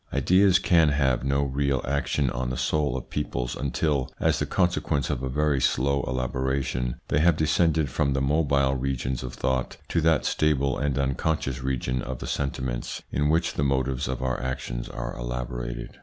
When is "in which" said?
13.11-13.53